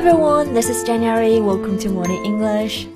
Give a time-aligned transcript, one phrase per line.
[0.00, 1.40] everyone, this is January.
[1.40, 2.86] Welcome to Morning English.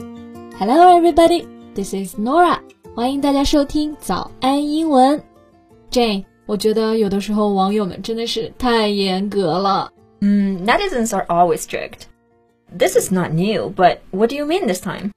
[0.59, 2.59] Hello everybody, this is Nora.
[2.95, 5.23] 欢迎大家收听早安英文。
[5.91, 9.93] Jane，我觉得有的时候网友们真的是太严格了。
[10.21, 12.05] Mm, netizens are always strict.
[12.77, 15.11] This is not new, but what do you mean this time?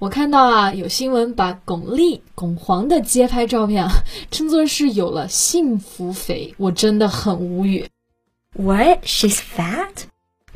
[0.00, 3.90] 我看到啊，有新闻把巩俐、巩皇的街拍照片啊，
[4.30, 7.86] 称作是有了幸福肥，我真的很无语。
[8.54, 9.04] What?
[9.04, 9.79] She's fat?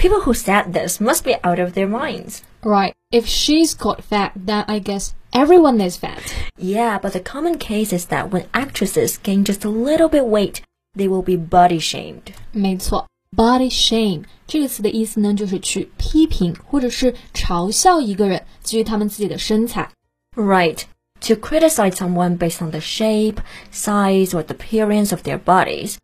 [0.04, 2.42] People who said this must be out of their minds.
[2.62, 2.94] Right.
[3.12, 6.22] If she's got fat, then I guess everyone is fat.
[6.56, 10.62] Yeah, but the common case is that when actresses gain just a little bit weight,
[10.94, 12.32] they will be body shamed.
[12.52, 19.90] 没错，body shame 这个词的意思呢，就是去批评或者是嘲笑一个人基于他们自己的身材。
[20.34, 20.84] Right.
[21.22, 23.36] To criticize someone based on the shape,
[23.70, 25.96] size, or the appearance of their bodies.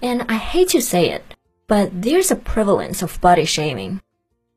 [0.00, 1.22] And I hate to say it,
[1.73, 3.97] but there's a prevalence of body shaming.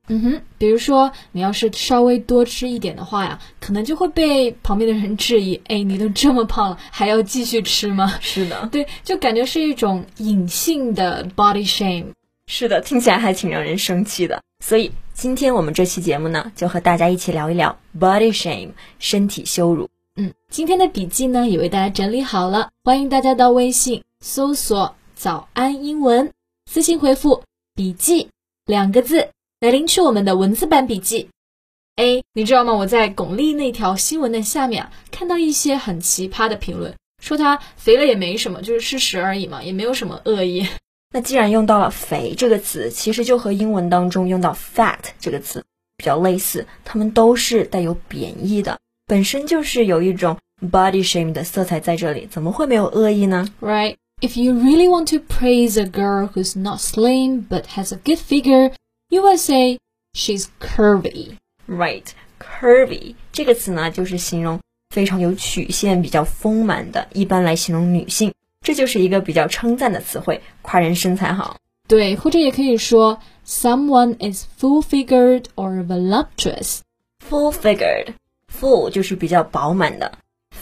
[0.09, 8.13] 嗯哼，比如说你要是稍微多吃一点的话呀，可能就会被旁边的人质疑， 哎，你都这么胖了，还要继续吃吗？
[8.21, 12.09] 是的， 对，就感觉是一种隐性的 body shame。
[12.47, 14.43] 是的，听起来还挺让人生气的。
[14.63, 19.89] 所以今天我们这期节目呢，就和大家一起聊一聊 body shame 身体羞辱。
[20.15, 26.33] 嗯，今天的笔记呢也为大家整理好了，欢迎大家到微信搜索“早安英文”，
[26.71, 27.43] 私信回复
[27.75, 28.29] “笔记”
[28.67, 29.29] 两个字
[29.61, 31.29] 来领取我们的文字版笔记。
[31.97, 32.75] 哎，你知道吗？
[32.75, 40.67] 我在巩俐那条新闻的下面啊，看到一些很奇葩的评论，说她肥了也没什么，就是事实而已嘛，也没有什么恶意。
[41.15, 45.65] 那既然用到了“肥”这个词，其实就和英文当中用到 “fat” 这个词
[45.97, 50.37] 比较类似，它们都是带有贬义的，本身就是有一种
[50.71, 53.97] body shame 的色彩在这里，怎么会没有恶意呢？Right?
[54.22, 58.20] If you really want to praise a girl who's not slim but has a good
[58.20, 58.72] figure,
[59.10, 59.80] you will say
[60.14, 61.38] she's curvy.
[61.68, 62.06] Right,
[62.40, 64.60] curvy 这个词呢，就是形容
[64.90, 71.58] 非常有曲线、比较丰满的，一般来形容女性，这就是一个比较称赞的词汇，夸人身材好。
[71.88, 76.80] 对，或者也可以说 someone is full-figured or voluptuous.
[77.28, 78.14] Full figured,
[78.48, 80.18] full 就是比较饱满的，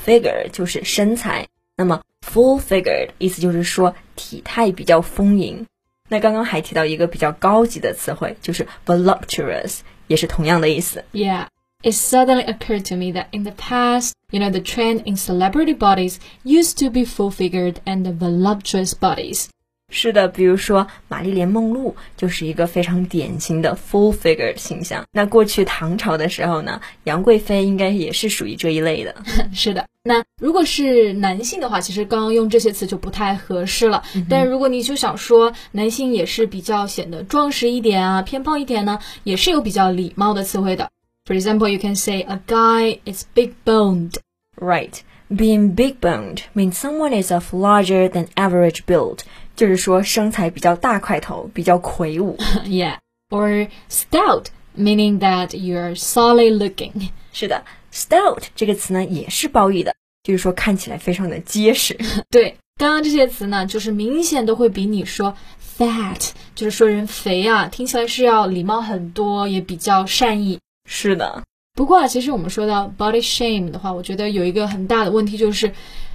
[0.06, 1.47] figure 就是身材。
[1.75, 5.66] 那么 full figured 意思就是说体态比较丰盈。
[6.07, 11.03] 那刚刚还提到一个比较高级的词汇，就是 voluptuous，也是同样的意思。
[11.13, 11.47] Yeah.
[11.81, 15.74] It suddenly occurred to me that in the past, you know, the trend in celebrity
[15.74, 19.47] bodies used to be full-figured and voluptuous bodies.
[19.91, 25.05] 是的，比如说玛丽莲梦露就是一个非常典型的 full figure 形象。
[25.12, 29.15] 那过去唐朝的时候呢，杨贵妃应该也是属于这一类的。
[29.55, 34.03] 是的，那如果是男性的话，其实刚刚用这些词就不太合适了。
[34.28, 40.91] 但如果你就想说男性也是比较显得壮实一点啊，偏胖一点呢，也是有比较礼貌的词汇的。
[41.27, 44.15] For example, you can say a guy is big boned.
[44.56, 45.00] Right.
[45.31, 49.21] Being big boned means someone is of larger than average build，
[49.56, 52.37] 就是说身材比较大块头，比较魁梧。
[52.66, 52.97] yeah.
[53.31, 57.10] Or stout, meaning that you're solid looking.
[57.32, 61.98] 是的，stout 这个词呢也是褒义的，就是说看起来非常的结实。
[62.31, 65.34] 对，刚刚这些词呢，就是明显都会比你说
[65.78, 70.60] fat，就是说人肥啊，听起来是要礼貌很多，也比较善意。
[70.88, 71.43] 是的，
[71.75, 75.72] 不过啊，其实我们说到 body shame 的话，我觉得有一个很大的问题就是，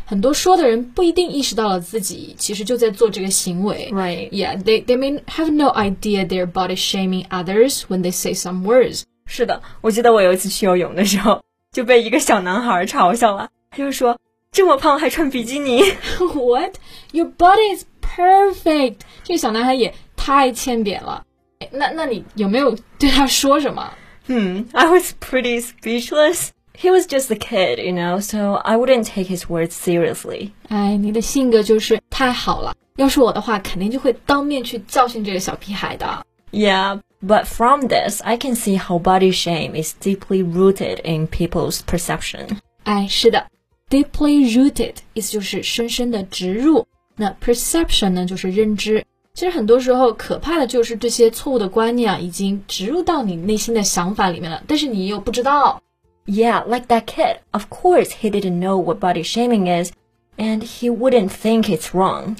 [0.09, 3.91] 很多说的人不一定意识到了自己其实就在做这个行为。
[3.93, 4.31] Right.
[4.31, 8.63] Yeah, they they may have no idea they're body shaming others when they say some
[8.63, 9.03] words.
[9.27, 14.17] 是的，我记得我有一次去游泳的时候，就被一个小男孩嘲笑了，他就说
[14.51, 15.83] 这么胖还穿比基尼。
[16.17, 16.77] What?
[17.11, 18.95] Your body is perfect.
[19.23, 21.23] 这个小男孩也太欠扁了。
[21.69, 23.93] 那那你有没有对他说什么
[24.27, 26.47] ？Hmm, I was pretty speechless.
[26.78, 30.50] He was just a kid, you know, so I wouldn't take his words seriously.
[30.68, 32.74] 哎，你的性格就是太好了。
[32.96, 36.26] 要是我的话，肯定就会当面去教训这个小屁孩的。
[36.50, 41.78] Yeah, but from this, I can see how body shame is deeply rooted in people's
[41.86, 42.58] perception.
[42.82, 43.46] 哎，是的，
[43.88, 46.86] deeply rooted 意思就是深深的植入。
[47.16, 49.04] 那 perception 呢，就是认知。
[49.34, 55.80] 其实很多时候，可怕的就是这些错误的观念啊，已经植入到你内心的想法里面了，但是你又不知道。
[56.28, 57.40] Yeah, like that kid.
[57.52, 59.92] Of course, he didn't know what body shaming is,
[60.38, 62.36] and he wouldn't think it's wrong.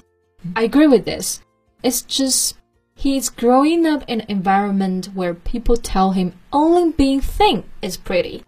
[0.55, 1.41] I agree with this.
[1.83, 2.55] It's just
[2.97, 8.43] he's growing up in an environment where people tell him only being thin is pretty.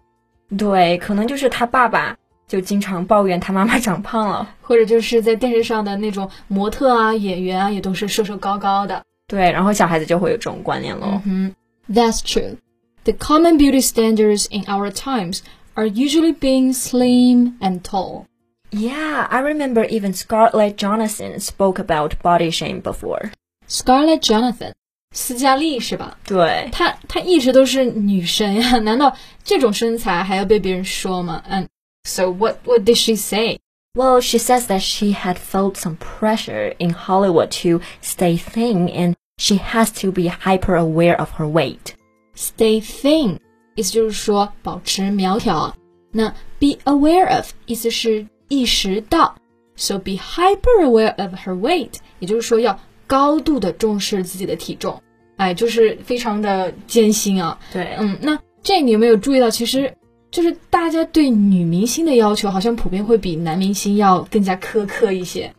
[0.57, 2.17] 对，可能就是他爸爸
[2.47, 4.49] 就经常抱怨他妈妈长胖了。
[4.61, 9.03] 或者就是在电视上的那种模特啊、演员啊，也都是瘦瘦高高的。
[9.27, 11.21] 对，然后小孩子就会有这种观念喽。
[11.25, 11.53] 嗯
[11.89, 12.55] 哼， That's true.
[13.03, 15.41] The common beauty standards in our times
[15.75, 18.25] are usually being slim and tall.
[18.71, 23.31] Yeah, I remember even Scarlett Johansson spoke about body shame before.
[23.65, 24.73] Scarlett Johansson，
[25.13, 26.17] 斯嘉丽是吧？
[26.25, 31.41] 对，她她一直都是女神呀，难道这种身材还要被别人说吗？
[31.49, 31.67] And
[32.03, 33.59] so what what did she say?
[33.95, 39.15] Well, she says that she had felt some pressure in Hollywood to stay thin and
[39.37, 41.95] she has to be hyper aware of her weight.
[42.36, 43.38] Stay thin，
[43.74, 45.76] 意思就是说保持苗条啊。
[46.10, 49.34] 那 be aware of 意思是意识到
[49.76, 55.02] ，so be hyper aware of her weight，也就是说要高度的重视自己的体重。
[55.36, 57.58] 哎，就是非常的艰辛啊。
[57.72, 59.94] 对，嗯，那这你有没有注意到，其实
[60.30, 65.52] 就是大家对女明星的要求好像普遍会比男明星要更加苛刻一些。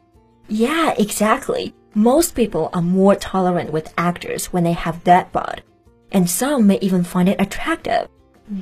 [0.48, 1.74] Yeah, exactly.
[1.94, 5.60] Most people are more tolerant with actors when they have dad bod
[6.14, 8.08] and some may even find it attractive.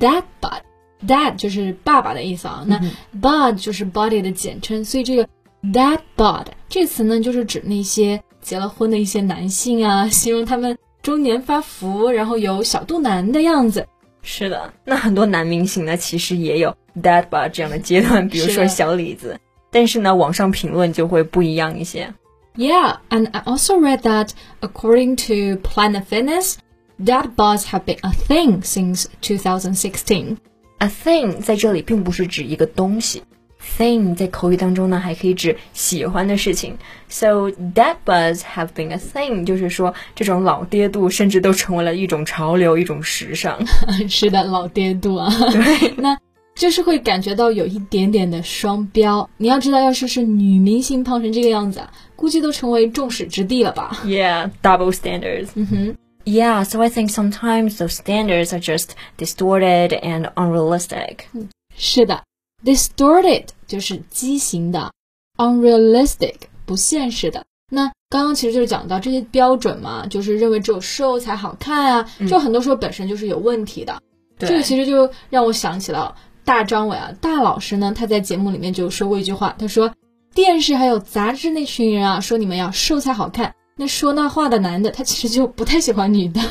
[0.00, 0.62] Dad bod
[1.06, 2.80] dad 就是爸爸的意思啊，那
[3.20, 5.28] bod 就是 body 的简称，所以这个
[5.62, 13.86] dad bod 这词呢，就是指那些结了婚的一些男性啊，形容他们中年发福，然后有小肚腩的样子。
[14.22, 19.40] 是的，那很多男明星呢，其实也有 dad bod 这样的阶段，比如说小李子，
[19.72, 22.14] 但是呢，网上评论就会不一样一些。
[22.54, 24.28] Yeah, and I also read that
[24.60, 26.56] according to Planet Fitness.
[27.04, 30.36] That bods have been a thing since 2016.
[30.78, 33.22] A thing 在这里并不是指一个东西
[33.78, 36.76] ，thing 在口语当中呢，还可以指喜欢的事情。
[37.08, 43.64] So that buzz have been a thing，就是说这种老爹度甚至都成为了一种潮流，一种时尚。
[44.08, 45.32] 是的，老爹度啊。
[45.52, 46.18] 对， 那
[46.56, 49.30] 就是会感觉到有一点点的双标。
[49.36, 55.48] 你要知道，要是是女明星胖成这个样子啊，估计都成为众矢之的了吧？Yeah, double standards.
[55.54, 61.24] 嗯哼，Yeah, so I think sometimes those standards are just distorted and unrealistic.
[61.76, 62.22] 是的
[62.64, 64.92] ，distorted 就是畸形的
[65.36, 67.44] ，unrealistic 不现实的。
[67.70, 74.00] 那刚刚其实就是讲到这些标准嘛，就是认为只有瘦才好看啊，就很多时候本身就是有问题的。
[74.38, 76.14] 对这个其实就让我想起了
[76.44, 79.92] 大张伟啊，大老师呢，他在节目里面就说过一句话，他说
[80.34, 83.54] 电视还有杂志那群人啊，说你们要瘦才好看。
[83.75, 86.41] 那说那话的男的，他其实就不太喜欢女的。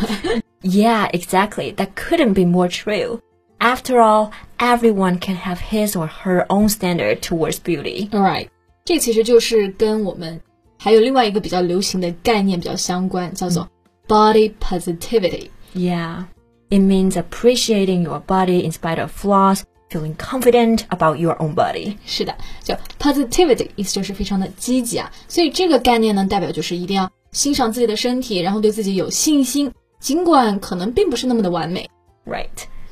[0.62, 1.74] Yeah, exactly.
[1.74, 3.20] That couldn't be more true.
[3.58, 8.08] After all, everyone can have his or her own standard towards beauty.
[8.10, 8.48] Alright，
[8.84, 10.40] 这其实就是跟我们
[10.78, 13.68] 还有另外一个比较流行的概念比较相关，叫做
[14.06, 15.48] body positivity。
[15.74, 16.24] Yeah.
[16.68, 21.97] It means appreciating your body in spite of flaws, feeling confident about your own body.
[22.05, 22.33] 是的，
[22.63, 31.89] 就 positivity 意思就是非常的积极啊，所以这个概念呢，代表就是一定要欣赏自己的身体，然后对自己有信心，尽管可能并不是那么的完美。
[32.25, 32.47] Right.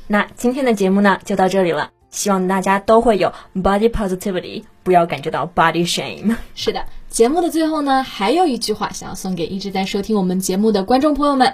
[0.07, 1.91] 那今天的节目呢，就到这里了。
[2.09, 6.35] 希望大家都会有 body positivity，不要感觉到 body shame。
[6.55, 11.53] 是的，节目的最后呢，还有一句话想要送给一直在收听我们节目的观众朋友们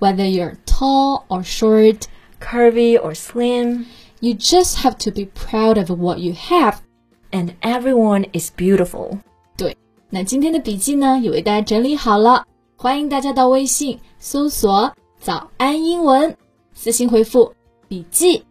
[0.00, 2.00] ：Whether you're tall or short,
[2.40, 3.84] Curvy or slim,
[4.19, 6.77] you just have to be proud of what you have.
[7.35, 9.19] and everyone is beautiful.
[9.57, 9.75] 对，
[10.09, 12.45] 那今天的笔记呢，也为大家整理好了，
[12.77, 16.35] 欢迎大家到微信搜索“早安英文”，
[16.73, 17.51] 私信回复“
[17.87, 18.43] 笔记”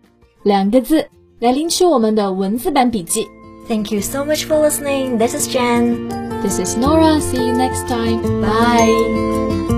[0.42, 1.08] 两个字
[1.40, 3.26] 来领取我们的文字版笔记。
[3.66, 5.16] Thank you so much for listening.
[5.16, 6.08] This is Jen.
[6.42, 7.18] This is Nora.
[7.20, 8.20] See you next time.
[8.42, 9.77] Bye.